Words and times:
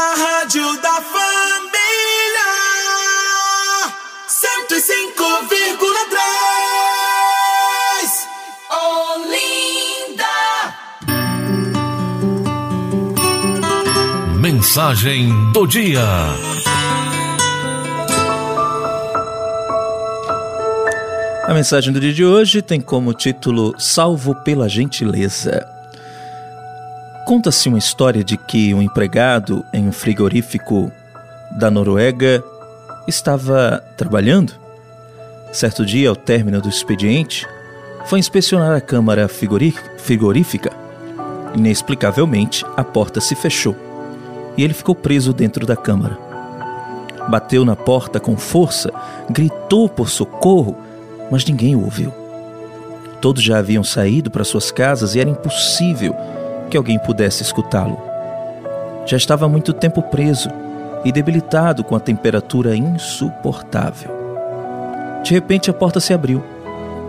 A 0.00 0.14
rádio 0.14 0.80
da 0.80 0.94
família. 1.00 2.50
105,3. 4.28 4.78
Olinda. 9.16 10.36
Mensagem 14.38 15.52
do 15.52 15.66
dia. 15.66 16.06
A 21.42 21.52
mensagem 21.52 21.92
do 21.92 21.98
dia 21.98 22.12
de 22.12 22.24
hoje 22.24 22.62
tem 22.62 22.80
como 22.80 23.12
título 23.12 23.74
Salvo 23.80 24.32
pela 24.44 24.68
Gentileza. 24.68 25.77
Conta-se 27.28 27.68
uma 27.68 27.76
história 27.76 28.24
de 28.24 28.38
que 28.38 28.72
um 28.72 28.80
empregado 28.80 29.62
em 29.70 29.86
um 29.86 29.92
frigorífico 29.92 30.90
da 31.58 31.70
Noruega 31.70 32.42
estava 33.06 33.84
trabalhando. 33.98 34.54
Certo 35.52 35.84
dia, 35.84 36.08
ao 36.08 36.16
término 36.16 36.58
do 36.58 36.70
expediente, 36.70 37.46
foi 38.06 38.18
inspecionar 38.18 38.74
a 38.74 38.80
câmara 38.80 39.28
frigorífica. 39.28 40.72
Inexplicavelmente, 41.54 42.64
a 42.74 42.82
porta 42.82 43.20
se 43.20 43.34
fechou 43.34 43.76
e 44.56 44.64
ele 44.64 44.72
ficou 44.72 44.94
preso 44.94 45.34
dentro 45.34 45.66
da 45.66 45.76
câmara. 45.76 46.16
Bateu 47.28 47.62
na 47.62 47.76
porta 47.76 48.18
com 48.18 48.38
força, 48.38 48.90
gritou 49.28 49.86
por 49.86 50.08
socorro 50.08 50.74
mas 51.30 51.44
ninguém 51.44 51.76
o 51.76 51.84
ouviu. 51.84 52.10
Todos 53.20 53.42
já 53.42 53.58
haviam 53.58 53.84
saído 53.84 54.30
para 54.30 54.44
suas 54.44 54.70
casas 54.70 55.14
e 55.14 55.20
era 55.20 55.28
impossível 55.28 56.16
que 56.68 56.76
alguém 56.76 56.98
pudesse 56.98 57.42
escutá-lo. 57.42 57.98
Já 59.06 59.16
estava 59.16 59.46
há 59.46 59.48
muito 59.48 59.72
tempo 59.72 60.02
preso 60.02 60.50
e 61.04 61.10
debilitado 61.10 61.82
com 61.82 61.96
a 61.96 62.00
temperatura 62.00 62.76
insuportável. 62.76 64.10
De 65.24 65.32
repente 65.32 65.70
a 65.70 65.72
porta 65.72 66.00
se 66.00 66.12
abriu 66.12 66.42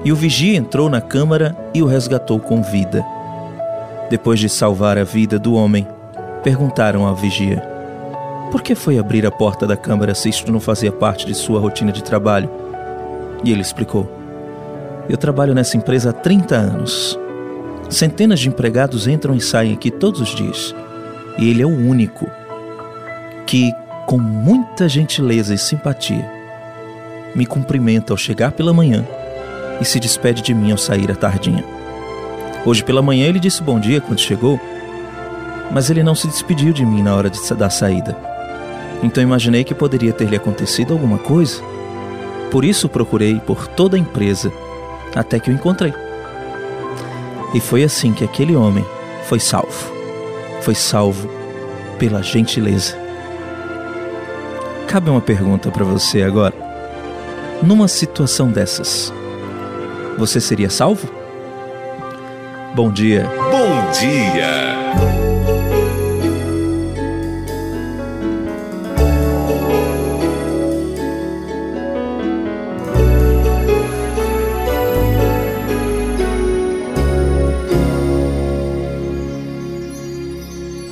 e 0.03 0.11
o 0.11 0.15
vigia 0.15 0.57
entrou 0.57 0.89
na 0.89 1.01
câmara 1.01 1.55
e 1.73 1.81
o 1.81 1.85
resgatou 1.85 2.39
com 2.39 2.61
vida. 2.61 3.05
Depois 4.09 4.39
de 4.39 4.49
salvar 4.49 4.97
a 4.97 5.03
vida 5.03 5.37
do 5.37 5.53
homem, 5.53 5.87
perguntaram 6.43 7.05
ao 7.05 7.15
vigia: 7.15 7.61
Por 8.51 8.61
que 8.61 8.75
foi 8.75 8.97
abrir 8.97 9.25
a 9.25 9.31
porta 9.31 9.67
da 9.67 9.77
câmara 9.77 10.15
se 10.15 10.29
isto 10.29 10.51
não 10.51 10.59
fazia 10.59 10.91
parte 10.91 11.25
de 11.25 11.33
sua 11.33 11.59
rotina 11.59 11.91
de 11.91 12.03
trabalho? 12.03 12.49
E 13.43 13.51
ele 13.51 13.61
explicou: 13.61 14.09
Eu 15.07 15.17
trabalho 15.17 15.53
nessa 15.53 15.77
empresa 15.77 16.11
há 16.11 16.13
30 16.13 16.55
anos. 16.55 17.19
Centenas 17.89 18.39
de 18.39 18.49
empregados 18.49 19.07
entram 19.07 19.35
e 19.35 19.41
saem 19.41 19.73
aqui 19.73 19.89
todos 19.89 20.21
os 20.21 20.35
dias. 20.35 20.75
E 21.37 21.49
ele 21.49 21.61
é 21.61 21.65
o 21.65 21.69
único 21.69 22.29
que, 23.45 23.71
com 24.05 24.17
muita 24.17 24.87
gentileza 24.87 25.53
e 25.53 25.57
simpatia, 25.57 26.29
me 27.33 27.45
cumprimenta 27.45 28.13
ao 28.13 28.17
chegar 28.17 28.51
pela 28.51 28.73
manhã 28.73 29.05
e 29.81 29.85
se 29.85 29.99
despede 29.99 30.41
de 30.41 30.53
mim 30.53 30.71
ao 30.71 30.77
sair 30.77 31.11
à 31.11 31.15
tardinha. 31.15 31.63
Hoje 32.65 32.83
pela 32.83 33.01
manhã 33.01 33.27
ele 33.27 33.39
disse 33.39 33.63
bom 33.63 33.79
dia 33.79 34.01
quando 34.01 34.19
chegou, 34.19 34.59
mas 35.71 35.89
ele 35.89 36.03
não 36.03 36.15
se 36.15 36.27
despediu 36.27 36.73
de 36.73 36.85
mim 36.85 37.01
na 37.01 37.15
hora 37.15 37.29
de, 37.29 37.39
da 37.55 37.69
saída. 37.69 38.15
Então 39.01 39.23
imaginei 39.23 39.63
que 39.63 39.73
poderia 39.73 40.11
ter 40.11 40.27
lhe 40.27 40.35
acontecido 40.35 40.93
alguma 40.93 41.17
coisa 41.17 41.61
por 42.51 42.65
isso 42.65 42.89
procurei 42.89 43.39
por 43.39 43.67
toda 43.67 43.95
a 43.95 43.99
empresa 43.99 44.51
até 45.15 45.39
que 45.39 45.51
o 45.51 45.53
encontrei. 45.53 45.93
E 47.53 47.59
foi 47.59 47.83
assim 47.83 48.13
que 48.13 48.23
aquele 48.23 48.55
homem 48.55 48.85
foi 49.25 49.39
salvo. 49.39 49.91
Foi 50.61 50.75
salvo 50.75 51.29
pela 51.97 52.21
gentileza. 52.21 52.97
Cabe 54.87 55.09
uma 55.09 55.21
pergunta 55.21 55.71
para 55.71 55.83
você 55.83 56.23
agora. 56.23 56.53
Numa 57.61 57.87
situação 57.87 58.49
dessas, 58.49 59.13
você 60.17 60.39
seria 60.39 60.69
salvo? 60.69 61.09
Bom 62.73 62.91
dia. 62.91 63.29
Bom 63.51 63.91
dia. 63.99 65.38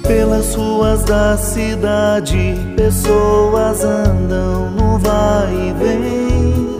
Pelas 0.07 0.55
ruas 0.55 1.03
da 1.03 1.35
cidade, 1.35 2.55
pessoas 2.77 3.83
andam 3.83 4.71
no 4.71 4.97
vai 4.99 5.53
e 5.53 5.73
vem. 5.73 6.77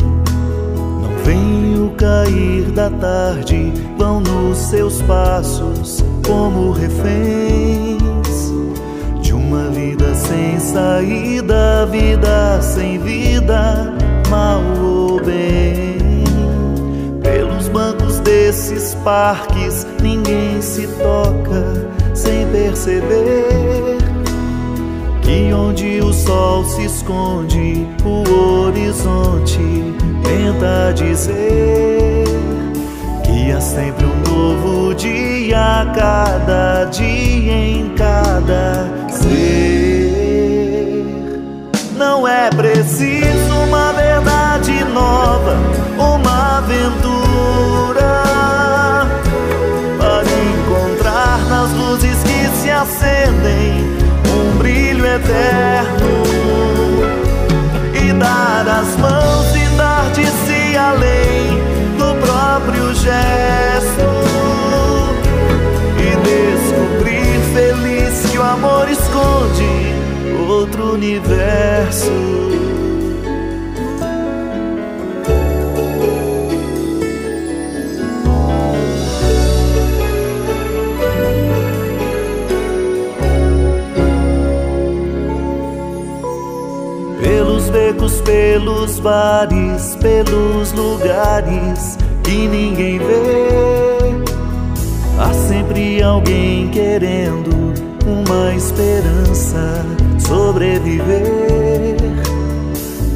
Não 1.01 1.17
vem 1.25 1.83
o 1.83 1.89
cair 1.89 2.71
da 2.71 2.89
tarde, 2.89 3.73
vão 3.97 4.21
nos 4.21 4.57
seus 4.57 5.01
passos 5.01 6.01
como 6.25 6.71
reféns 6.71 7.99
de 9.21 9.33
uma 9.33 9.71
vida 9.71 10.15
sem 10.15 10.57
saída, 10.57 11.85
vida 11.91 12.61
sem 12.61 12.97
vida, 12.97 13.93
mal 14.29 14.61
ou 14.81 15.21
bem. 15.21 15.97
Pelos 17.21 17.67
bancos 17.67 18.19
desses 18.19 18.95
parques, 19.03 19.85
ninguém 20.01 20.61
se 20.61 20.87
toca 20.87 22.06
sem 22.17 22.47
perceber 22.47 23.97
que 25.21 25.53
onde 25.53 25.99
o 25.99 26.11
sol 26.11 26.65
se 26.65 26.85
esconde, 26.85 27.87
o 28.03 28.65
horizonte 28.65 29.59
tenta 30.23 30.91
dizer 30.95 32.23
que 33.23 33.51
há 33.51 33.61
sempre 33.61 34.03
um 34.05 34.15
novo 34.31 34.95
dia, 34.95 35.85
cada 35.95 36.85
dia 36.85 37.53
em 37.53 37.89
cada 37.89 38.87
ser. 39.11 40.25
Não 41.95 42.27
é 42.27 42.49
preciso 42.49 43.36
universo. 71.37 72.11
becos, 87.71 88.21
pelos 88.21 88.99
bares, 88.99 89.95
pelos 90.01 90.71
lugares 90.71 91.97
que 92.23 92.47
ninguém 92.47 92.97
vê. 92.97 94.23
Há 95.19 95.33
sempre 95.33 96.01
alguém 96.01 96.69
querendo 96.69 97.73
uma 98.05 98.53
esperança 98.53 99.96
sobreviver. 100.27 101.95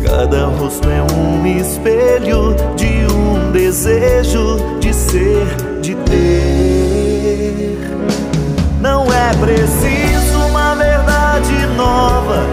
Cada 0.03 0.45
rosto 0.45 0.87
é 0.89 1.01
um 1.13 1.45
espelho 1.45 2.55
de 2.75 3.05
um 3.13 3.51
desejo 3.51 4.57
de 4.79 4.93
ser, 4.93 5.45
de 5.81 5.95
ter. 5.95 7.77
Não 8.79 9.03
é 9.11 9.33
preciso 9.39 10.39
uma 10.49 10.73
verdade 10.75 11.67
nova, 11.75 12.43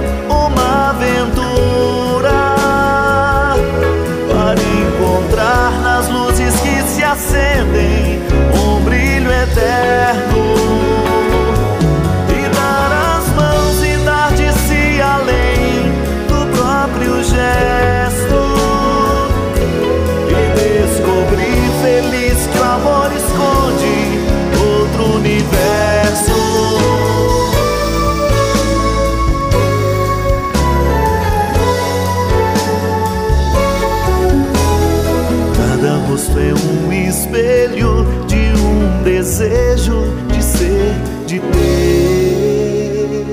rosto 36.08 36.38
é 36.38 36.54
um 36.54 36.92
espelho 36.92 38.06
de 38.26 38.58
um 38.62 39.02
desejo 39.02 40.06
de 40.32 40.42
ser, 40.42 40.94
de 41.26 41.38
ter. 41.38 43.26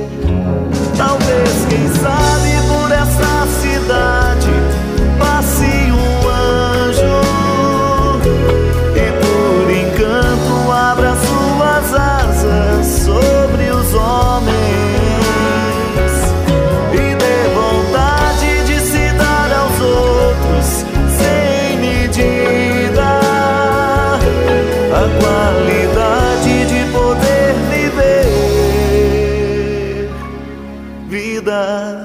Talvez, 0.98 1.66
quem 1.70 1.88
sabe. 2.02 2.25
possibilidade 25.66 26.66
de 26.68 26.86
poder 26.92 27.54
viver 27.72 28.26
vida. 31.10 32.05